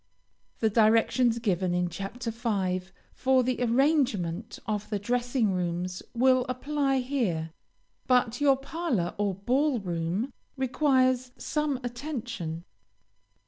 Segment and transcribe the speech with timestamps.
[0.61, 6.97] The directions given in chapter 5th for the arrangement of the dressing rooms will apply
[7.01, 7.51] here,
[8.07, 12.63] but your parlor, or ball room, requires some attention.